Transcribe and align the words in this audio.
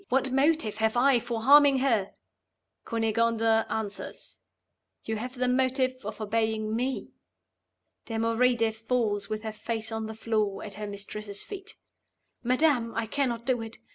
What 0.09 0.31
motive 0.31 0.77
have 0.77 0.97
I 0.97 1.19
for 1.19 1.43
harming 1.43 1.77
her?' 1.77 2.15
Cunegonda 2.87 3.67
answers, 3.69 4.39
'You 5.03 5.17
have 5.17 5.35
the 5.35 5.47
motive 5.47 5.95
of 6.03 6.19
obeying 6.19 6.75
Me.' 6.75 7.11
(Damoride 8.07 8.73
falls 8.73 9.29
with 9.29 9.43
her 9.43 9.53
face 9.53 9.91
on 9.91 10.07
the 10.07 10.15
floor 10.15 10.63
at 10.63 10.73
her 10.73 10.87
mistress's 10.87 11.43
feet.) 11.43 11.75
'Madam, 12.41 12.95
I 12.95 13.05
cannot 13.05 13.45
do 13.45 13.61
it! 13.61 13.77